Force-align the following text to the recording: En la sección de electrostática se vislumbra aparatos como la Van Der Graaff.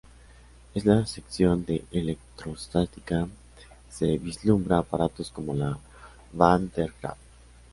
En 0.73 0.87
la 0.89 1.05
sección 1.05 1.63
de 1.63 1.85
electrostática 1.91 3.27
se 3.87 4.17
vislumbra 4.17 4.79
aparatos 4.79 5.29
como 5.29 5.53
la 5.53 5.77
Van 6.33 6.71
Der 6.75 6.91
Graaff. 6.99 7.19